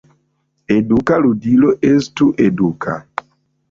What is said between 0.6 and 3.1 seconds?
Eduka ludilo estu eduka.